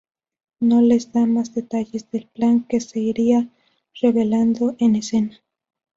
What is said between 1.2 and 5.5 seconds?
más detalles del plan, que se irá revelando en escena.